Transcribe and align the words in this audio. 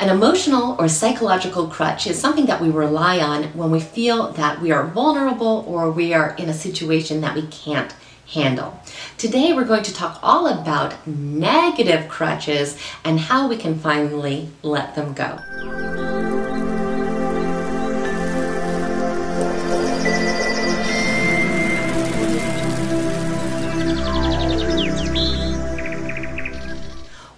An 0.00 0.08
emotional 0.08 0.76
or 0.78 0.88
psychological 0.88 1.66
crutch 1.66 2.06
is 2.06 2.18
something 2.18 2.46
that 2.46 2.58
we 2.58 2.70
rely 2.70 3.18
on 3.18 3.44
when 3.52 3.70
we 3.70 3.80
feel 3.80 4.32
that 4.32 4.58
we 4.58 4.70
are 4.70 4.86
vulnerable 4.86 5.62
or 5.68 5.90
we 5.90 6.14
are 6.14 6.34
in 6.36 6.48
a 6.48 6.54
situation 6.54 7.20
that 7.20 7.34
we 7.34 7.46
can't 7.48 7.94
handle. 8.32 8.80
Today 9.18 9.52
we're 9.52 9.64
going 9.64 9.82
to 9.82 9.92
talk 9.92 10.18
all 10.22 10.46
about 10.46 11.06
negative 11.06 12.08
crutches 12.08 12.78
and 13.04 13.20
how 13.20 13.46
we 13.46 13.58
can 13.58 13.78
finally 13.78 14.48
let 14.62 14.94
them 14.94 15.12
go. 15.12 16.09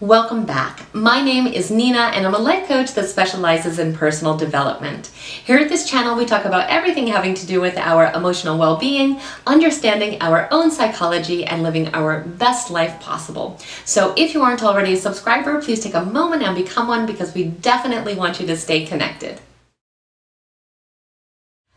Welcome 0.03 0.47
back. 0.47 0.93
My 0.93 1.23
name 1.23 1.47
is 1.47 1.71
Nina 1.71 2.11
and 2.13 2.27
I'm 2.27 2.35
a 2.35 2.39
life 2.39 2.67
coach 2.67 2.93
that 2.95 3.09
specializes 3.09 3.79
in 3.79 3.95
personal 3.95 4.37
development. 4.37 5.07
Here 5.45 5.59
at 5.59 5.69
this 5.69 5.89
channel, 5.89 6.17
we 6.17 6.27
talk 6.27 6.45
about 6.45 6.69
everything 6.69 7.07
having 7.07 7.35
to 7.35 7.47
do 7.47 7.61
with 7.61 7.77
our 7.77 8.11
emotional 8.13 8.59
well 8.59 8.77
being, 8.77 9.21
understanding 9.47 10.21
our 10.21 10.49
own 10.51 10.73
psychology, 10.73 11.45
and 11.45 11.63
living 11.63 11.95
our 11.95 12.23
best 12.23 12.69
life 12.69 12.99
possible. 12.99 13.61
So 13.85 14.13
if 14.17 14.35
you 14.35 14.43
aren't 14.43 14.65
already 14.65 14.95
a 14.95 14.97
subscriber, 14.97 15.63
please 15.63 15.79
take 15.79 15.95
a 15.95 16.05
moment 16.05 16.43
and 16.43 16.57
become 16.57 16.89
one 16.89 17.07
because 17.07 17.33
we 17.33 17.45
definitely 17.45 18.17
want 18.17 18.41
you 18.41 18.47
to 18.49 18.57
stay 18.57 18.85
connected. 18.85 19.41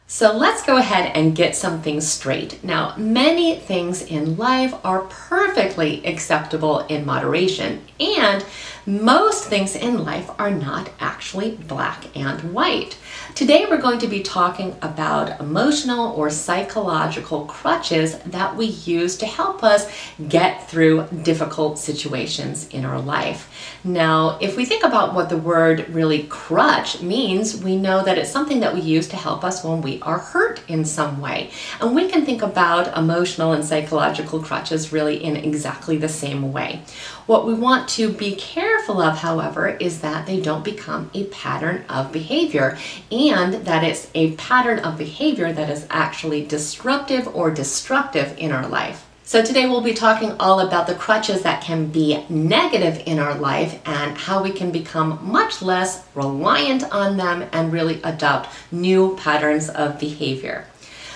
So 0.07 0.37
let's 0.37 0.63
go 0.63 0.77
ahead 0.77 1.13
and 1.15 1.35
get 1.35 1.55
some 1.55 1.81
things 1.81 2.07
straight. 2.07 2.63
Now, 2.63 2.95
many 2.95 3.55
things 3.55 4.03
in 4.03 4.37
life 4.37 4.73
are 4.83 5.01
perfectly 5.01 6.05
acceptable 6.05 6.81
in 6.81 7.07
moderation, 7.07 7.81
and 7.99 8.45
most 8.85 9.45
things 9.45 9.75
in 9.75 10.03
life 10.03 10.29
are 10.37 10.51
not 10.51 10.91
actually 10.99 11.51
black 11.55 12.15
and 12.15 12.53
white. 12.53 12.97
Today, 13.33 13.65
we're 13.65 13.81
going 13.81 13.97
to 13.99 14.07
be 14.07 14.21
talking 14.21 14.75
about 14.83 15.39
emotional 15.39 16.13
or 16.13 16.29
psychological 16.29 17.45
crutches 17.45 18.19
that 18.19 18.55
we 18.55 18.65
use 18.65 19.17
to 19.17 19.25
help 19.25 19.63
us 19.63 19.91
get 20.29 20.69
through 20.69 21.07
difficult 21.23 21.79
situations 21.79 22.67
in 22.69 22.85
our 22.85 22.99
life. 22.99 23.51
Now, 23.83 24.37
if 24.39 24.55
we 24.55 24.65
think 24.65 24.83
about 24.83 25.15
what 25.15 25.29
the 25.29 25.37
word 25.37 25.89
really 25.89 26.23
crutch 26.23 27.01
means, 27.01 27.63
we 27.63 27.75
know 27.75 28.03
that 28.03 28.19
it's 28.19 28.29
something 28.29 28.59
that 28.59 28.73
we 28.73 28.81
use 28.81 29.07
to 29.09 29.15
help 29.15 29.43
us 29.43 29.63
when 29.63 29.81
we 29.81 29.99
are 30.03 30.19
hurt 30.19 30.61
in 30.67 30.85
some 30.85 31.19
way. 31.19 31.49
And 31.81 31.95
we 31.95 32.07
can 32.07 32.23
think 32.23 32.43
about 32.43 32.95
emotional 32.95 33.53
and 33.53 33.65
psychological 33.65 34.41
crutches 34.41 34.93
really 34.93 35.23
in 35.23 35.35
exactly 35.35 35.97
the 35.97 36.09
same 36.09 36.53
way. 36.53 36.81
What 37.25 37.47
we 37.47 37.55
want 37.55 37.89
to 37.89 38.13
be 38.13 38.35
careful 38.35 38.74
of, 38.89 39.17
however, 39.17 39.69
is 39.69 40.01
that 40.01 40.25
they 40.25 40.39
don't 40.39 40.63
become 40.63 41.09
a 41.13 41.25
pattern 41.25 41.83
of 41.89 42.11
behavior 42.11 42.77
and 43.11 43.53
that 43.65 43.83
it's 43.83 44.09
a 44.15 44.31
pattern 44.33 44.79
of 44.79 44.97
behavior 44.97 45.51
that 45.51 45.69
is 45.69 45.87
actually 45.89 46.45
disruptive 46.45 47.27
or 47.35 47.51
destructive 47.51 48.37
in 48.37 48.51
our 48.51 48.67
life. 48.67 49.05
So 49.27 49.43
today 49.43 49.67
we'll 49.67 49.81
be 49.81 49.95
talking 49.95 50.35
all 50.39 50.59
about 50.59 50.85
the 50.85 50.93
crutches 50.93 51.41
that 51.41 51.63
can 51.63 51.87
be 51.87 52.23
negative 52.29 53.01
in 53.07 53.17
our 53.17 53.33
life 53.33 53.81
and 53.87 54.15
how 54.15 54.43
we 54.43 54.51
can 54.51 54.71
become 54.71 55.19
much 55.23 55.63
less 55.63 56.05
reliant 56.13 56.83
on 56.91 57.17
them 57.17 57.49
and 57.51 57.73
really 57.73 57.99
adopt 58.03 58.49
new 58.71 59.17
patterns 59.17 59.67
of 59.67 59.99
behavior. 59.99 60.67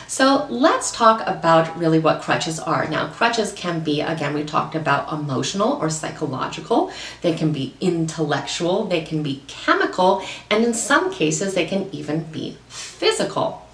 So 0.10 0.48
let's 0.50 0.92
talk 0.92 1.22
about 1.28 1.78
really 1.78 2.00
what 2.00 2.24
crutches 2.24 2.60
are. 2.60 2.90
Now, 2.90 3.10
crutches 3.10 3.54
can 3.54 3.82
be, 3.82 4.02
again, 4.02 4.34
we 4.34 4.44
talked 4.44 4.74
about 4.74 5.14
emotional 5.14 5.74
or 5.74 5.92
psychological, 5.92 6.92
they 7.22 7.36
can 7.36 7.52
be 7.52 7.76
intellectual, 7.80 8.86
they 8.86 9.02
can 9.02 9.22
be 9.22 9.44
chemical, 9.46 10.24
and 10.50 10.66
in 10.66 10.74
some 10.74 11.14
cases, 11.14 11.54
they 11.54 11.68
can 11.68 11.94
even 11.94 12.24
be 12.24 12.58
physical. 12.70 13.70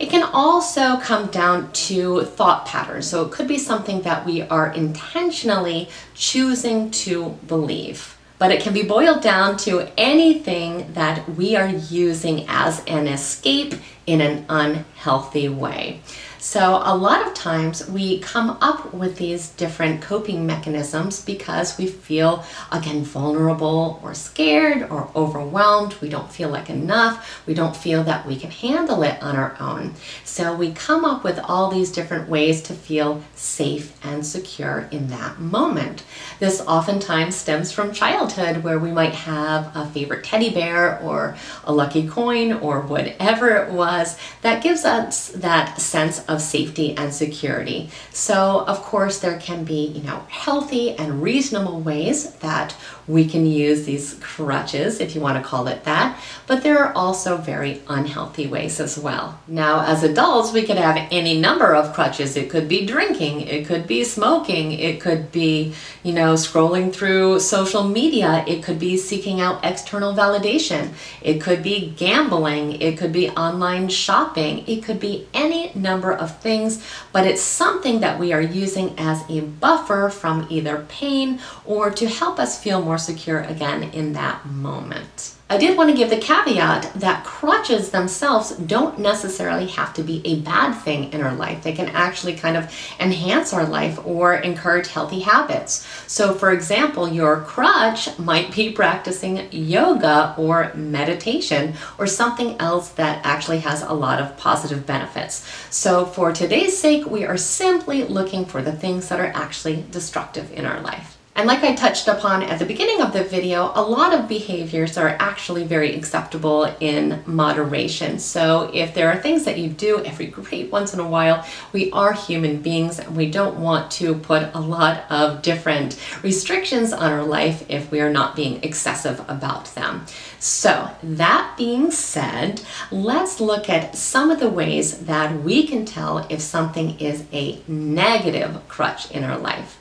It 0.00 0.10
can 0.10 0.24
also 0.24 0.96
come 0.98 1.28
down 1.28 1.70
to 1.86 2.24
thought 2.24 2.66
patterns. 2.66 3.06
So 3.06 3.24
it 3.24 3.30
could 3.30 3.46
be 3.46 3.56
something 3.56 4.02
that 4.02 4.26
we 4.26 4.42
are 4.42 4.72
intentionally 4.72 5.88
choosing 6.16 6.90
to 7.06 7.38
believe. 7.46 8.15
But 8.38 8.50
it 8.52 8.60
can 8.60 8.74
be 8.74 8.82
boiled 8.82 9.22
down 9.22 9.56
to 9.58 9.88
anything 9.98 10.92
that 10.92 11.28
we 11.28 11.56
are 11.56 11.68
using 11.68 12.44
as 12.48 12.84
an 12.86 13.06
escape 13.06 13.74
in 14.06 14.20
an 14.20 14.44
unhealthy 14.48 15.48
way. 15.48 16.00
So, 16.46 16.80
a 16.84 16.96
lot 16.96 17.26
of 17.26 17.34
times 17.34 17.88
we 17.88 18.20
come 18.20 18.56
up 18.60 18.94
with 18.94 19.16
these 19.16 19.48
different 19.48 20.00
coping 20.00 20.46
mechanisms 20.46 21.20
because 21.20 21.76
we 21.76 21.88
feel, 21.88 22.44
again, 22.70 23.02
vulnerable 23.02 23.98
or 24.00 24.14
scared 24.14 24.88
or 24.88 25.10
overwhelmed. 25.16 25.96
We 26.00 26.08
don't 26.08 26.30
feel 26.30 26.48
like 26.48 26.70
enough. 26.70 27.42
We 27.48 27.54
don't 27.54 27.74
feel 27.74 28.04
that 28.04 28.26
we 28.26 28.36
can 28.36 28.52
handle 28.52 29.02
it 29.02 29.20
on 29.20 29.34
our 29.34 29.56
own. 29.58 29.94
So, 30.22 30.54
we 30.54 30.70
come 30.70 31.04
up 31.04 31.24
with 31.24 31.40
all 31.40 31.68
these 31.68 31.90
different 31.90 32.28
ways 32.28 32.62
to 32.62 32.74
feel 32.74 33.24
safe 33.34 33.98
and 34.04 34.24
secure 34.24 34.88
in 34.92 35.08
that 35.08 35.40
moment. 35.40 36.04
This 36.38 36.60
oftentimes 36.60 37.34
stems 37.34 37.72
from 37.72 37.92
childhood 37.92 38.62
where 38.62 38.78
we 38.78 38.92
might 38.92 39.14
have 39.14 39.74
a 39.74 39.84
favorite 39.86 40.22
teddy 40.22 40.50
bear 40.50 41.00
or 41.00 41.36
a 41.64 41.72
lucky 41.72 42.06
coin 42.06 42.52
or 42.52 42.82
whatever 42.82 43.56
it 43.56 43.72
was 43.72 44.16
that 44.42 44.62
gives 44.62 44.84
us 44.84 45.30
that 45.30 45.80
sense 45.80 46.20
of 46.28 46.35
safety 46.40 46.96
and 46.96 47.12
security. 47.12 47.90
So, 48.12 48.64
of 48.66 48.82
course, 48.82 49.18
there 49.18 49.38
can 49.38 49.64
be, 49.64 49.86
you 49.86 50.02
know, 50.02 50.24
healthy 50.28 50.92
and 50.92 51.22
reasonable 51.22 51.80
ways 51.80 52.32
that 52.36 52.74
we 53.08 53.24
can 53.24 53.46
use 53.46 53.84
these 53.84 54.14
crutches, 54.20 55.00
if 55.00 55.14
you 55.14 55.20
want 55.20 55.40
to 55.40 55.48
call 55.48 55.68
it 55.68 55.84
that, 55.84 56.18
but 56.46 56.62
there 56.62 56.78
are 56.78 56.92
also 56.94 57.36
very 57.36 57.80
unhealthy 57.88 58.48
ways 58.48 58.80
as 58.80 58.98
well. 58.98 59.38
Now, 59.46 59.84
as 59.86 60.02
adults, 60.02 60.52
we 60.52 60.64
could 60.64 60.76
have 60.76 60.96
any 61.12 61.38
number 61.38 61.72
of 61.74 61.94
crutches. 61.94 62.36
It 62.36 62.50
could 62.50 62.68
be 62.68 62.84
drinking, 62.84 63.42
it 63.42 63.66
could 63.66 63.86
be 63.86 64.02
smoking, 64.02 64.72
it 64.72 65.00
could 65.00 65.30
be, 65.30 65.72
you 66.02 66.12
know, 66.12 66.34
scrolling 66.34 66.92
through 66.92 67.38
social 67.40 67.84
media, 67.84 68.44
it 68.48 68.64
could 68.64 68.80
be 68.80 68.96
seeking 68.96 69.40
out 69.40 69.64
external 69.64 70.12
validation, 70.12 70.90
it 71.22 71.40
could 71.40 71.62
be 71.62 71.94
gambling, 71.96 72.80
it 72.80 72.98
could 72.98 73.12
be 73.12 73.30
online 73.30 73.88
shopping, 73.88 74.66
it 74.66 74.82
could 74.82 74.98
be 74.98 75.28
any 75.32 75.70
number 75.74 76.12
of 76.12 76.25
things, 76.30 76.84
but 77.12 77.26
it's 77.26 77.42
something 77.42 78.00
that 78.00 78.18
we 78.18 78.32
are 78.32 78.40
using 78.40 78.94
as 78.98 79.22
a 79.28 79.40
buffer 79.40 80.10
from 80.10 80.46
either 80.50 80.84
pain 80.88 81.40
or 81.64 81.90
to 81.90 82.08
help 82.08 82.38
us 82.38 82.62
feel 82.62 82.82
more 82.82 82.98
secure 82.98 83.40
again 83.40 83.84
in 83.84 84.12
that 84.14 84.46
moment. 84.46 85.34
I 85.48 85.58
did 85.58 85.76
want 85.76 85.90
to 85.90 85.96
give 85.96 86.10
the 86.10 86.16
caveat 86.16 86.92
that 86.96 87.24
crutches 87.24 87.90
themselves 87.90 88.56
don't 88.56 88.98
necessarily 88.98 89.68
have 89.68 89.94
to 89.94 90.02
be 90.02 90.20
a 90.24 90.40
bad 90.40 90.72
thing 90.72 91.12
in 91.12 91.22
our 91.22 91.36
life. 91.36 91.62
They 91.62 91.72
can 91.72 91.88
actually 91.90 92.34
kind 92.34 92.56
of 92.56 92.64
enhance 92.98 93.52
our 93.52 93.64
life 93.64 94.04
or 94.04 94.34
encourage 94.34 94.88
healthy 94.88 95.20
habits. 95.20 95.86
So, 96.08 96.34
for 96.34 96.50
example, 96.50 97.08
your 97.08 97.42
crutch 97.42 98.18
might 98.18 98.56
be 98.56 98.72
practicing 98.82 99.46
yoga 99.52 100.34
or 100.36 100.74
meditation 100.74 101.74
or 101.96 102.08
something 102.08 102.60
else 102.60 102.88
that 102.94 103.24
actually 103.24 103.60
has 103.60 103.82
a 103.82 103.92
lot 103.92 104.20
of 104.20 104.36
positive 104.36 104.84
benefits. 104.84 105.48
So, 105.70 106.06
for 106.06 106.32
today's 106.32 106.76
sake, 106.76 107.06
we 107.06 107.24
are 107.24 107.36
simply 107.36 108.02
looking 108.02 108.46
for 108.46 108.62
the 108.62 108.72
things 108.72 109.08
that 109.10 109.20
are 109.20 109.32
actually 109.32 109.84
destructive 109.92 110.50
in 110.50 110.66
our 110.66 110.80
life. 110.80 111.15
And 111.36 111.46
like 111.46 111.62
I 111.62 111.74
touched 111.74 112.08
upon 112.08 112.42
at 112.44 112.58
the 112.58 112.64
beginning 112.64 113.02
of 113.02 113.12
the 113.12 113.22
video, 113.22 113.70
a 113.74 113.82
lot 113.82 114.14
of 114.14 114.26
behaviors 114.26 114.96
are 114.96 115.18
actually 115.20 115.64
very 115.64 115.94
acceptable 115.94 116.64
in 116.80 117.22
moderation. 117.26 118.18
So 118.18 118.70
if 118.72 118.94
there 118.94 119.10
are 119.10 119.20
things 119.20 119.44
that 119.44 119.58
you 119.58 119.68
do 119.68 120.02
every 120.02 120.28
great 120.28 120.72
once 120.72 120.94
in 120.94 121.00
a 121.00 121.06
while, 121.06 121.46
we 121.74 121.92
are 121.92 122.14
human 122.14 122.62
beings 122.62 122.98
and 122.98 123.14
we 123.14 123.30
don't 123.30 123.60
want 123.60 123.90
to 123.92 124.14
put 124.14 124.48
a 124.54 124.60
lot 124.60 125.04
of 125.10 125.42
different 125.42 126.00
restrictions 126.22 126.94
on 126.94 127.12
our 127.12 127.22
life 127.22 127.66
if 127.68 127.90
we 127.90 128.00
are 128.00 128.10
not 128.10 128.34
being 128.34 128.64
excessive 128.64 129.20
about 129.28 129.66
them. 129.74 130.06
So 130.38 130.90
that 131.02 131.54
being 131.58 131.90
said, 131.90 132.62
let's 132.90 133.40
look 133.40 133.68
at 133.68 133.94
some 133.94 134.30
of 134.30 134.40
the 134.40 134.48
ways 134.48 135.00
that 135.00 135.42
we 135.42 135.66
can 135.66 135.84
tell 135.84 136.26
if 136.30 136.40
something 136.40 136.98
is 136.98 137.24
a 137.30 137.60
negative 137.68 138.66
crutch 138.68 139.10
in 139.10 139.22
our 139.22 139.36
life. 139.36 139.78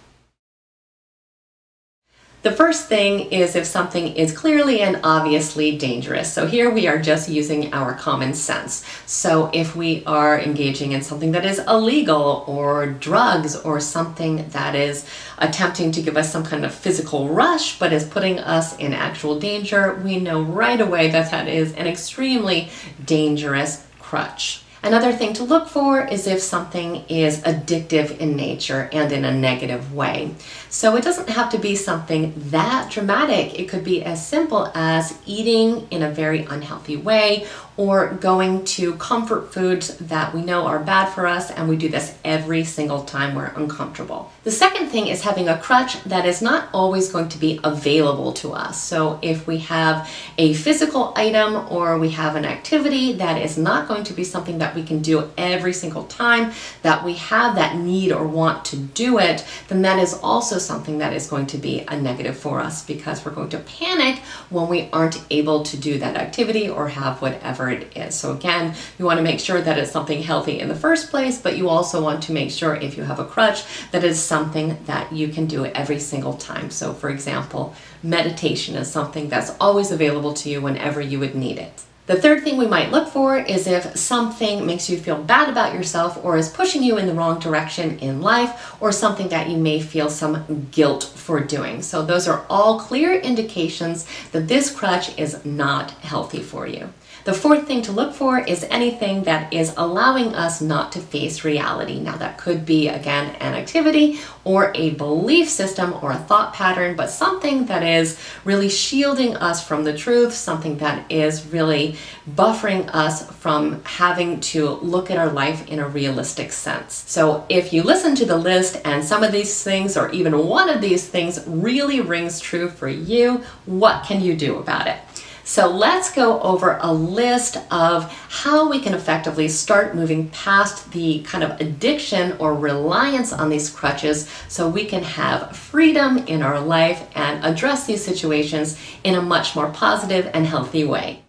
The 2.45 2.51
first 2.51 2.85
thing 2.85 3.31
is 3.31 3.55
if 3.55 3.65
something 3.65 4.15
is 4.15 4.31
clearly 4.31 4.81
and 4.81 4.99
obviously 5.03 5.75
dangerous. 5.79 6.31
So 6.31 6.45
here 6.45 6.69
we 6.69 6.85
are 6.85 6.99
just 6.99 7.27
using 7.27 7.73
our 7.73 7.95
common 7.95 8.35
sense. 8.35 8.85
So 9.07 9.49
if 9.51 9.75
we 9.75 10.03
are 10.05 10.39
engaging 10.39 10.91
in 10.91 11.01
something 11.01 11.31
that 11.31 11.43
is 11.43 11.57
illegal 11.57 12.45
or 12.45 12.85
drugs 12.85 13.55
or 13.55 13.79
something 13.79 14.47
that 14.49 14.75
is 14.75 15.07
attempting 15.39 15.91
to 15.93 16.03
give 16.03 16.17
us 16.17 16.31
some 16.31 16.43
kind 16.43 16.63
of 16.63 16.71
physical 16.71 17.29
rush 17.29 17.79
but 17.79 17.91
is 17.91 18.03
putting 18.03 18.37
us 18.37 18.77
in 18.77 18.93
actual 18.93 19.39
danger, 19.39 19.95
we 20.05 20.19
know 20.19 20.43
right 20.43 20.79
away 20.79 21.09
that 21.09 21.31
that 21.31 21.47
is 21.47 21.73
an 21.73 21.87
extremely 21.87 22.69
dangerous 23.03 23.87
crutch. 23.99 24.61
Another 24.85 25.13
thing 25.13 25.33
to 25.33 25.43
look 25.43 25.67
for 25.67 26.05
is 26.05 26.27
if 26.27 26.39
something 26.39 27.05
is 27.09 27.41
addictive 27.41 28.19
in 28.19 28.35
nature 28.35 28.87
and 28.93 29.11
in 29.11 29.25
a 29.25 29.33
negative 29.33 29.95
way. 29.95 30.35
So 30.69 30.95
it 30.95 31.03
doesn't 31.03 31.27
have 31.27 31.49
to 31.53 31.57
be 31.57 31.75
something 31.75 32.35
that 32.51 32.91
dramatic. 32.91 33.59
It 33.59 33.67
could 33.67 33.83
be 33.83 34.03
as 34.03 34.23
simple 34.23 34.71
as 34.75 35.17
eating 35.25 35.87
in 35.89 36.03
a 36.03 36.11
very 36.11 36.41
unhealthy 36.41 36.97
way 36.97 37.47
or 37.77 38.13
going 38.13 38.63
to 38.63 38.95
comfort 38.95 39.53
foods 39.53 39.97
that 39.97 40.33
we 40.33 40.41
know 40.41 40.65
are 40.65 40.79
bad 40.79 41.09
for 41.13 41.27
us, 41.27 41.51
and 41.51 41.67
we 41.67 41.75
do 41.75 41.89
this 41.89 42.17
every 42.23 42.63
single 42.63 43.03
time 43.03 43.35
we're 43.35 43.51
uncomfortable. 43.55 44.31
The 44.43 44.51
second 44.51 44.87
thing 44.87 45.07
is 45.07 45.23
having 45.23 45.49
a 45.49 45.57
crutch 45.57 46.01
that 46.03 46.25
is 46.25 46.41
not 46.41 46.69
always 46.73 47.11
going 47.11 47.29
to 47.29 47.37
be 47.37 47.59
available 47.63 48.31
to 48.33 48.53
us. 48.53 48.81
So 48.81 49.19
if 49.21 49.45
we 49.45 49.57
have 49.59 50.09
a 50.37 50.53
physical 50.53 51.13
item 51.15 51.67
or 51.69 51.97
we 51.97 52.11
have 52.11 52.35
an 52.35 52.45
activity 52.45 53.13
that 53.13 53.41
is 53.41 53.57
not 53.57 53.87
going 53.87 54.03
to 54.05 54.13
be 54.13 54.23
something 54.23 54.59
that 54.59 54.75
we 54.75 54.83
can 54.83 55.01
do 55.01 55.29
every 55.37 55.73
single 55.73 56.05
time, 56.05 56.53
that 56.81 57.03
we 57.03 57.15
have 57.15 57.55
that 57.55 57.77
need 57.77 58.11
or 58.11 58.25
want 58.25 58.63
to 58.65 58.77
do 58.77 59.19
it, 59.19 59.45
then 59.67 59.81
that 59.81 59.99
is 59.99 60.13
also 60.23 60.57
something 60.57 60.99
that 60.99 61.13
is 61.13 61.27
going 61.27 61.47
to 61.47 61.57
be 61.57 61.83
a 61.87 61.99
negative 61.99 62.37
for 62.37 62.59
us 62.59 62.85
because 62.85 63.25
we're 63.25 63.31
going 63.31 63.49
to 63.49 63.59
panic 63.59 64.19
when 64.49 64.69
we 64.69 64.89
aren't 64.93 65.21
able 65.29 65.63
to 65.63 65.75
do 65.75 65.97
that 65.97 66.15
activity 66.15 66.69
or 66.69 66.87
have 66.87 67.21
whatever 67.21 67.64
whatever 67.65 67.85
it 67.85 67.97
is. 67.97 68.15
So 68.15 68.33
again, 68.33 68.75
you 68.97 69.05
want 69.05 69.17
to 69.17 69.23
make 69.23 69.39
sure 69.39 69.61
that 69.61 69.77
it's 69.77 69.91
something 69.91 70.21
healthy 70.21 70.59
in 70.59 70.67
the 70.67 70.75
first 70.75 71.09
place, 71.09 71.39
but 71.41 71.57
you 71.57 71.69
also 71.69 72.01
want 72.01 72.23
to 72.23 72.31
make 72.31 72.51
sure 72.51 72.75
if 72.75 72.97
you 72.97 73.03
have 73.03 73.19
a 73.19 73.25
crutch 73.25 73.63
that 73.91 74.03
is 74.03 74.19
something 74.19 74.77
that 74.85 75.11
you 75.11 75.29
can 75.29 75.45
do 75.45 75.65
every 75.65 75.99
single 75.99 76.33
time. 76.33 76.69
So 76.69 76.93
for 76.93 77.09
example, 77.09 77.73
meditation 78.03 78.75
is 78.75 78.91
something 78.91 79.29
that's 79.29 79.55
always 79.59 79.91
available 79.91 80.33
to 80.33 80.49
you 80.49 80.61
whenever 80.61 81.01
you 81.01 81.19
would 81.19 81.35
need 81.35 81.57
it. 81.57 81.83
The 82.07 82.21
third 82.21 82.43
thing 82.43 82.57
we 82.57 82.67
might 82.67 82.91
look 82.91 83.07
for 83.07 83.35
is 83.35 83.65
if 83.65 83.97
something 83.97 84.63
makes 84.63 84.91
you 84.91 84.99
feel 84.99 85.23
bad 85.23 85.49
about 85.49 85.73
yourself 85.73 86.23
or 86.23 86.37
is 86.37 86.49
pushing 86.49 86.83
you 86.83 86.99
in 86.99 87.07
the 87.07 87.15
wrong 87.15 87.39
direction 87.39 87.97
in 87.97 88.21
life 88.21 88.79
or 88.79 88.91
something 88.91 89.29
that 89.29 89.49
you 89.49 89.57
may 89.57 89.79
feel 89.79 90.11
some 90.11 90.67
guilt 90.69 91.03
for 91.03 91.39
doing. 91.39 91.81
So 91.81 92.05
those 92.05 92.27
are 92.27 92.45
all 92.47 92.79
clear 92.79 93.19
indications 93.19 94.05
that 94.33 94.47
this 94.47 94.69
crutch 94.69 95.17
is 95.17 95.43
not 95.43 95.91
healthy 96.05 96.43
for 96.43 96.67
you. 96.67 96.93
The 97.25 97.33
fourth 97.33 97.65
thing 97.65 97.81
to 97.81 97.91
look 97.91 98.13
for 98.13 98.37
is 98.37 98.67
anything 98.69 99.23
that 99.23 99.51
is 99.51 99.73
allowing 99.77 100.35
us 100.35 100.61
not 100.61 100.91
to 100.91 100.99
face 100.99 101.43
reality. 101.43 101.99
Now, 101.99 102.17
that 102.17 102.37
could 102.37 102.67
be, 102.67 102.87
again, 102.87 103.35
an 103.37 103.55
activity 103.55 104.19
or 104.43 104.71
a 104.75 104.91
belief 104.91 105.49
system 105.49 105.95
or 106.03 106.11
a 106.11 106.17
thought 106.17 106.53
pattern, 106.53 106.95
but 106.95 107.09
something 107.09 107.65
that 107.65 107.81
is 107.81 108.19
really 108.43 108.69
shielding 108.69 109.35
us 109.37 109.67
from 109.67 109.85
the 109.85 109.97
truth, 109.97 110.35
something 110.35 110.77
that 110.77 111.11
is 111.11 111.47
really 111.47 111.95
buffering 112.29 112.87
us 112.93 113.27
from 113.37 113.83
having 113.85 114.39
to 114.41 114.69
look 114.69 115.09
at 115.09 115.17
our 115.17 115.31
life 115.31 115.67
in 115.67 115.79
a 115.79 115.89
realistic 115.89 116.51
sense. 116.51 117.05
So, 117.07 117.43
if 117.49 117.73
you 117.73 117.81
listen 117.81 118.13
to 118.17 118.25
the 118.27 118.37
list 118.37 118.79
and 118.85 119.03
some 119.03 119.23
of 119.23 119.31
these 119.31 119.63
things, 119.63 119.97
or 119.97 120.11
even 120.11 120.37
one 120.45 120.69
of 120.69 120.79
these 120.79 121.07
things, 121.07 121.43
really 121.47 122.01
rings 122.01 122.39
true 122.39 122.69
for 122.69 122.87
you, 122.87 123.43
what 123.65 124.05
can 124.05 124.21
you 124.21 124.35
do 124.35 124.59
about 124.59 124.85
it? 124.85 124.99
So 125.47 125.69
let's 125.69 126.11
go 126.11 126.41
over 126.41 126.79
a 126.81 126.91
list 126.91 127.57
of 127.69 128.11
how 128.29 128.67
we 128.67 128.79
can 128.79 128.95
effectively 128.95 129.47
start 129.47 129.93
moving 129.93 130.27
past 130.29 130.91
the 130.91 131.21
kind 131.21 131.43
of 131.43 131.61
addiction 131.61 132.35
or 132.39 132.55
reliance 132.55 133.31
on 133.31 133.49
these 133.49 133.69
crutches 133.69 134.27
so 134.47 134.67
we 134.67 134.85
can 134.85 135.03
have 135.03 135.55
freedom 135.55 136.17
in 136.17 136.41
our 136.41 136.59
life 136.59 137.07
and 137.13 137.45
address 137.45 137.85
these 137.85 138.03
situations 138.03 138.75
in 139.03 139.13
a 139.13 139.21
much 139.21 139.55
more 139.55 139.69
positive 139.69 140.31
and 140.33 140.47
healthy 140.47 140.83
way. 140.83 141.24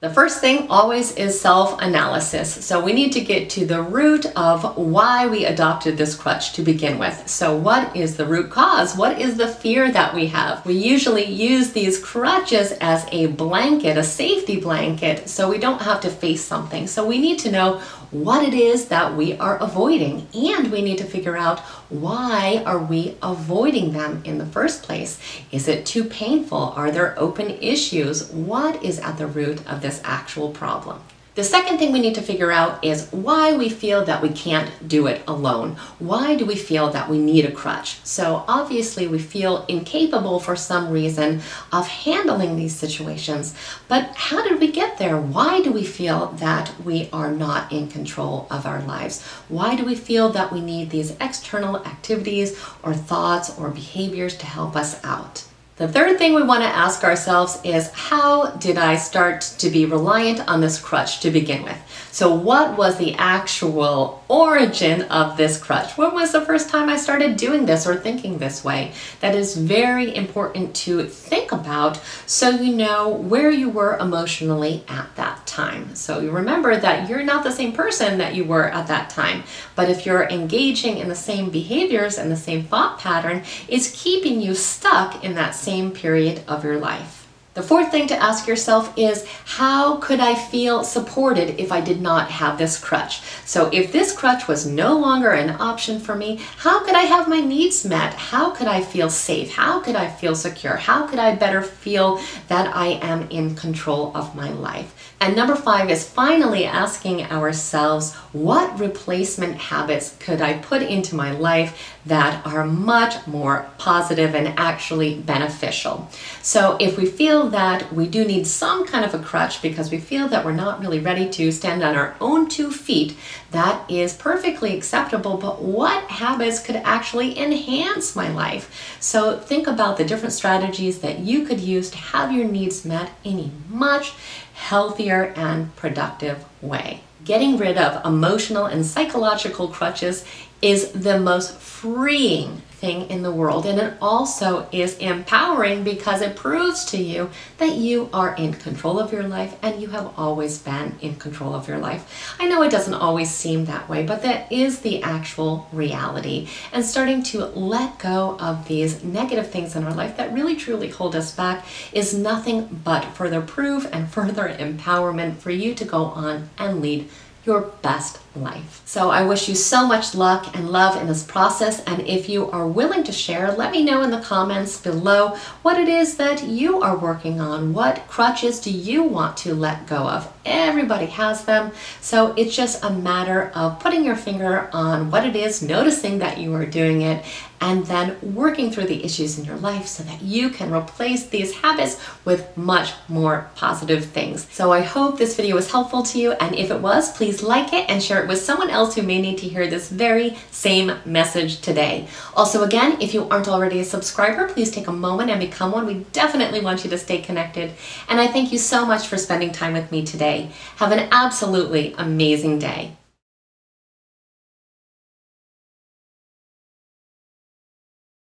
The 0.00 0.10
first 0.10 0.40
thing 0.40 0.68
always 0.70 1.16
is 1.16 1.40
self 1.40 1.82
analysis. 1.82 2.64
So 2.64 2.80
we 2.80 2.92
need 2.92 3.10
to 3.14 3.20
get 3.20 3.50
to 3.50 3.66
the 3.66 3.82
root 3.82 4.26
of 4.36 4.76
why 4.76 5.26
we 5.26 5.44
adopted 5.44 5.98
this 5.98 6.14
crutch 6.14 6.52
to 6.52 6.62
begin 6.62 7.00
with. 7.00 7.28
So, 7.28 7.56
what 7.56 7.96
is 7.96 8.16
the 8.16 8.24
root 8.24 8.48
cause? 8.48 8.96
What 8.96 9.20
is 9.20 9.36
the 9.36 9.48
fear 9.48 9.90
that 9.90 10.14
we 10.14 10.28
have? 10.28 10.64
We 10.64 10.74
usually 10.74 11.24
use 11.24 11.72
these 11.72 11.98
crutches 11.98 12.70
as 12.80 13.08
a 13.10 13.26
blanket, 13.26 13.98
a 13.98 14.04
safety 14.04 14.60
blanket, 14.60 15.28
so 15.28 15.50
we 15.50 15.58
don't 15.58 15.82
have 15.82 16.00
to 16.02 16.10
face 16.10 16.44
something. 16.44 16.86
So, 16.86 17.04
we 17.04 17.18
need 17.18 17.40
to 17.40 17.50
know 17.50 17.82
what 18.10 18.42
it 18.42 18.54
is 18.54 18.88
that 18.88 19.16
we 19.16 19.36
are 19.38 19.58
avoiding 19.58 20.26
and 20.34 20.70
we 20.70 20.82
need 20.82 20.98
to 20.98 21.04
figure 21.04 21.36
out 21.36 21.60
why 21.90 22.62
are 22.64 22.78
we 22.78 23.16
avoiding 23.22 23.92
them 23.92 24.22
in 24.24 24.38
the 24.38 24.46
first 24.46 24.82
place. 24.82 25.20
Is 25.52 25.68
it 25.68 25.86
too 25.86 26.04
painful? 26.04 26.72
Are 26.76 26.90
there 26.90 27.18
open 27.18 27.50
issues? 27.60 28.30
What 28.30 28.82
is 28.82 28.98
at 28.98 29.18
the 29.18 29.26
root 29.26 29.66
of 29.66 29.82
this 29.82 30.00
actual 30.04 30.50
problem 30.50 31.00
the 31.38 31.44
second 31.44 31.78
thing 31.78 31.92
we 31.92 32.00
need 32.00 32.16
to 32.16 32.20
figure 32.20 32.50
out 32.50 32.84
is 32.84 33.08
why 33.12 33.56
we 33.56 33.68
feel 33.68 34.04
that 34.04 34.20
we 34.20 34.28
can't 34.28 34.88
do 34.88 35.06
it 35.06 35.22
alone. 35.28 35.76
Why 36.00 36.34
do 36.34 36.44
we 36.44 36.56
feel 36.56 36.90
that 36.90 37.08
we 37.08 37.16
need 37.16 37.44
a 37.44 37.52
crutch? 37.52 38.00
So 38.02 38.44
obviously 38.48 39.06
we 39.06 39.20
feel 39.20 39.64
incapable 39.68 40.40
for 40.40 40.56
some 40.56 40.90
reason 40.90 41.40
of 41.70 41.86
handling 41.86 42.56
these 42.56 42.74
situations, 42.74 43.54
but 43.86 44.10
how 44.16 44.42
did 44.42 44.58
we 44.58 44.72
get 44.72 44.98
there? 44.98 45.16
Why 45.16 45.60
do 45.62 45.70
we 45.70 45.84
feel 45.84 46.32
that 46.38 46.72
we 46.84 47.08
are 47.12 47.30
not 47.30 47.70
in 47.70 47.86
control 47.86 48.48
of 48.50 48.66
our 48.66 48.82
lives? 48.82 49.22
Why 49.46 49.76
do 49.76 49.84
we 49.84 49.94
feel 49.94 50.30
that 50.30 50.52
we 50.52 50.60
need 50.60 50.90
these 50.90 51.12
external 51.20 51.76
activities 51.86 52.58
or 52.82 52.94
thoughts 52.94 53.56
or 53.56 53.70
behaviors 53.70 54.36
to 54.38 54.46
help 54.46 54.74
us 54.74 54.98
out? 55.04 55.47
The 55.78 55.86
third 55.86 56.18
thing 56.18 56.34
we 56.34 56.42
want 56.42 56.64
to 56.64 56.68
ask 56.68 57.04
ourselves 57.04 57.60
is 57.62 57.92
how 57.92 58.50
did 58.50 58.78
I 58.78 58.96
start 58.96 59.42
to 59.58 59.70
be 59.70 59.86
reliant 59.86 60.40
on 60.48 60.60
this 60.60 60.76
crutch 60.76 61.20
to 61.20 61.30
begin 61.30 61.62
with? 61.62 61.78
So, 62.10 62.34
what 62.34 62.76
was 62.76 62.96
the 62.96 63.14
actual 63.14 64.24
origin 64.26 65.02
of 65.02 65.36
this 65.36 65.56
crutch? 65.56 65.96
When 65.96 66.14
was 66.14 66.32
the 66.32 66.40
first 66.40 66.68
time 66.68 66.88
I 66.88 66.96
started 66.96 67.36
doing 67.36 67.64
this 67.64 67.86
or 67.86 67.94
thinking 67.94 68.38
this 68.38 68.64
way? 68.64 68.90
That 69.20 69.36
is 69.36 69.56
very 69.56 70.16
important 70.16 70.74
to 70.76 71.04
think 71.04 71.52
about 71.52 72.00
so 72.26 72.50
you 72.50 72.74
know 72.74 73.10
where 73.10 73.52
you 73.52 73.68
were 73.68 73.96
emotionally 73.98 74.84
at 74.88 75.14
that 75.14 75.46
time. 75.46 75.94
So, 75.94 76.18
you 76.18 76.32
remember 76.32 76.76
that 76.76 77.08
you're 77.08 77.22
not 77.22 77.44
the 77.44 77.52
same 77.52 77.72
person 77.72 78.18
that 78.18 78.34
you 78.34 78.44
were 78.44 78.68
at 78.68 78.88
that 78.88 79.10
time, 79.10 79.44
but 79.76 79.88
if 79.88 80.04
you're 80.04 80.28
engaging 80.28 80.98
in 80.98 81.08
the 81.08 81.14
same 81.14 81.50
behaviors 81.50 82.18
and 82.18 82.32
the 82.32 82.36
same 82.36 82.64
thought 82.64 82.98
pattern, 82.98 83.44
it's 83.68 84.02
keeping 84.02 84.40
you 84.40 84.56
stuck 84.56 85.22
in 85.22 85.36
that 85.36 85.54
same 85.68 85.90
period 85.90 86.40
of 86.48 86.64
your 86.64 86.78
life. 86.78 87.18
The 87.52 87.62
fourth 87.62 87.90
thing 87.90 88.06
to 88.06 88.22
ask 88.28 88.46
yourself 88.46 88.96
is 88.96 89.26
how 89.58 89.96
could 89.96 90.20
I 90.20 90.34
feel 90.34 90.84
supported 90.84 91.60
if 91.60 91.72
I 91.72 91.80
did 91.80 92.00
not 92.00 92.30
have 92.30 92.56
this 92.56 92.78
crutch? 92.78 93.20
So 93.44 93.68
if 93.72 93.90
this 93.90 94.16
crutch 94.16 94.46
was 94.48 94.64
no 94.64 94.96
longer 94.96 95.32
an 95.32 95.50
option 95.60 95.98
for 95.98 96.14
me, 96.14 96.40
how 96.58 96.84
could 96.84 96.94
I 96.94 97.02
have 97.02 97.28
my 97.28 97.40
needs 97.40 97.84
met? 97.84 98.14
How 98.14 98.50
could 98.50 98.68
I 98.68 98.80
feel 98.80 99.10
safe? 99.10 99.56
How 99.56 99.80
could 99.80 99.96
I 99.96 100.08
feel 100.08 100.36
secure? 100.36 100.76
How 100.76 101.06
could 101.06 101.18
I 101.18 101.34
better 101.34 101.60
feel 101.60 102.20
that 102.46 102.74
I 102.74 102.98
am 103.12 103.28
in 103.28 103.56
control 103.56 104.16
of 104.16 104.36
my 104.36 104.50
life? 104.52 104.94
And 105.20 105.34
number 105.34 105.56
five 105.56 105.90
is 105.90 106.08
finally 106.08 106.64
asking 106.64 107.24
ourselves, 107.24 108.14
what 108.32 108.78
replacement 108.78 109.56
habits 109.56 110.16
could 110.20 110.40
I 110.40 110.58
put 110.58 110.82
into 110.82 111.16
my 111.16 111.32
life 111.32 111.97
that 112.06 112.44
are 112.46 112.64
much 112.64 113.26
more 113.26 113.68
positive 113.78 114.34
and 114.34 114.58
actually 114.58 115.14
beneficial? 115.14 116.08
So 116.42 116.76
if 116.80 116.96
we 116.96 117.06
feel 117.06 117.48
that 117.48 117.92
we 117.92 118.08
do 118.08 118.24
need 118.24 118.46
some 118.46 118.86
kind 118.86 119.04
of 119.04 119.14
a 119.14 119.18
crutch 119.18 119.60
because 119.62 119.90
we 119.90 119.98
feel 119.98 120.28
that 120.28 120.44
we're 120.44 120.52
not 120.52 120.80
really 120.80 121.00
ready 121.00 121.28
to 121.30 121.52
stand 121.52 121.82
on 121.82 121.94
our 121.94 122.16
own 122.20 122.48
two 122.48 122.70
feet, 122.70 123.16
that 123.50 123.90
is 123.90 124.14
perfectly 124.14 124.76
acceptable. 124.76 125.36
But 125.36 125.62
what 125.62 126.04
habits 126.04 126.60
could 126.60 126.76
actually 126.76 127.38
enhance 127.38 128.14
my 128.16 128.28
life? 128.30 128.96
So 129.00 129.38
think 129.38 129.66
about 129.66 129.96
the 129.96 130.04
different 130.04 130.32
strategies 130.32 131.00
that 131.00 131.20
you 131.20 131.44
could 131.44 131.60
use 131.60 131.90
to 131.90 131.98
have 131.98 132.32
your 132.32 132.46
needs 132.46 132.84
met 132.84 133.10
in 133.24 133.38
a 133.38 133.72
much 133.72 134.12
healthier 134.54 135.32
and 135.36 135.74
productive 135.76 136.44
way. 136.60 137.00
Getting 137.24 137.58
rid 137.58 137.76
of 137.76 138.04
emotional 138.04 138.66
and 138.66 138.84
psychological 138.84 139.68
crutches 139.68 140.24
is 140.62 140.92
the 140.92 141.18
most 141.18 141.56
freeing 141.56 142.62
thing 142.78 143.10
in 143.10 143.22
the 143.22 143.30
world. 143.30 143.66
And 143.66 143.78
it 143.78 143.94
also 144.00 144.68
is 144.70 144.96
empowering 144.98 145.82
because 145.82 146.22
it 146.22 146.36
proves 146.36 146.84
to 146.86 146.96
you 146.96 147.30
that 147.58 147.74
you 147.74 148.08
are 148.12 148.36
in 148.36 148.54
control 148.54 149.00
of 149.00 149.12
your 149.12 149.24
life 149.24 149.56
and 149.62 149.82
you 149.82 149.88
have 149.88 150.12
always 150.16 150.58
been 150.58 150.96
in 151.00 151.16
control 151.16 151.54
of 151.54 151.66
your 151.66 151.78
life. 151.78 152.36
I 152.38 152.48
know 152.48 152.62
it 152.62 152.70
doesn't 152.70 152.94
always 152.94 153.30
seem 153.30 153.64
that 153.64 153.88
way, 153.88 154.06
but 154.06 154.22
that 154.22 154.50
is 154.52 154.80
the 154.80 155.02
actual 155.02 155.68
reality. 155.72 156.48
And 156.72 156.84
starting 156.84 157.22
to 157.24 157.46
let 157.46 157.98
go 157.98 158.36
of 158.38 158.68
these 158.68 159.02
negative 159.02 159.50
things 159.50 159.74
in 159.74 159.84
our 159.84 159.94
life 159.94 160.16
that 160.16 160.32
really 160.32 160.54
truly 160.54 160.88
hold 160.88 161.16
us 161.16 161.34
back 161.34 161.66
is 161.92 162.14
nothing 162.14 162.80
but 162.84 163.04
further 163.04 163.40
proof 163.40 163.88
and 163.92 164.08
further 164.18 164.48
empowerment 164.48 165.36
for 165.38 165.50
you 165.50 165.74
to 165.74 165.84
go 165.84 166.04
on 166.04 166.48
and 166.58 166.80
lead 166.80 167.08
your 167.48 167.62
best 167.82 168.20
life. 168.36 168.82
So 168.84 169.10
I 169.10 169.24
wish 169.24 169.48
you 169.48 169.54
so 169.54 169.86
much 169.86 170.14
luck 170.14 170.54
and 170.54 170.70
love 170.70 171.00
in 171.00 171.08
this 171.08 171.24
process. 171.24 171.82
And 171.84 172.06
if 172.06 172.28
you 172.28 172.50
are 172.50 172.68
willing 172.68 173.02
to 173.04 173.10
share, 173.10 173.50
let 173.52 173.72
me 173.72 173.82
know 173.82 174.02
in 174.02 174.10
the 174.10 174.20
comments 174.20 174.80
below 174.80 175.36
what 175.62 175.80
it 175.80 175.88
is 175.88 176.18
that 176.18 176.44
you 176.44 176.82
are 176.82 176.96
working 176.96 177.40
on. 177.40 177.72
What 177.72 178.06
crutches 178.06 178.60
do 178.60 178.70
you 178.70 179.02
want 179.02 179.38
to 179.38 179.54
let 179.54 179.86
go 179.86 179.96
of? 179.96 180.30
Everybody 180.44 181.06
has 181.06 181.46
them. 181.46 181.72
So 182.00 182.34
it's 182.34 182.54
just 182.54 182.84
a 182.84 182.90
matter 182.90 183.50
of 183.54 183.80
putting 183.80 184.04
your 184.04 184.16
finger 184.16 184.68
on 184.72 185.10
what 185.10 185.26
it 185.26 185.34
is, 185.34 185.62
noticing 185.62 186.18
that 186.18 186.38
you 186.38 186.54
are 186.54 186.66
doing 186.66 187.02
it, 187.02 187.24
and 187.60 187.86
then 187.86 188.16
working 188.34 188.70
through 188.70 188.86
the 188.86 189.04
issues 189.04 189.38
in 189.38 189.44
your 189.44 189.56
life 189.56 189.86
so 189.86 190.02
that 190.04 190.22
you 190.22 190.50
can 190.50 190.72
replace 190.72 191.26
these 191.26 191.56
habits 191.56 192.00
with 192.24 192.56
much 192.56 192.92
more 193.08 193.50
positive 193.54 194.04
things. 194.04 194.46
So 194.50 194.72
I 194.72 194.80
hope 194.80 195.18
this 195.18 195.36
video 195.36 195.56
was 195.56 195.70
helpful 195.70 196.02
to 196.04 196.18
you 196.18 196.32
and 196.32 196.54
if 196.54 196.70
it 196.70 196.80
was, 196.80 197.16
please 197.16 197.42
like 197.42 197.72
it 197.72 197.88
and 197.88 198.02
share 198.02 198.22
it 198.22 198.28
with 198.28 198.40
someone 198.40 198.70
else 198.70 198.94
who 198.94 199.02
may 199.02 199.20
need 199.20 199.38
to 199.38 199.48
hear 199.48 199.66
this 199.66 199.88
very 199.88 200.36
same 200.50 200.92
message 201.04 201.60
today. 201.60 202.08
Also 202.34 202.62
again, 202.62 203.00
if 203.00 203.14
you 203.14 203.28
aren't 203.28 203.48
already 203.48 203.80
a 203.80 203.84
subscriber, 203.84 204.48
please 204.48 204.70
take 204.70 204.86
a 204.86 204.92
moment 204.92 205.30
and 205.30 205.40
become 205.40 205.72
one. 205.72 205.86
We 205.86 206.04
definitely 206.12 206.60
want 206.60 206.84
you 206.84 206.90
to 206.90 206.98
stay 206.98 207.18
connected. 207.20 207.72
And 208.08 208.20
I 208.20 208.28
thank 208.28 208.52
you 208.52 208.58
so 208.58 208.86
much 208.86 209.06
for 209.06 209.16
spending 209.16 209.52
time 209.52 209.72
with 209.72 209.90
me 209.90 210.04
today. 210.04 210.50
Have 210.76 210.92
an 210.92 211.08
absolutely 211.10 211.94
amazing 211.98 212.58
day. 212.58 212.97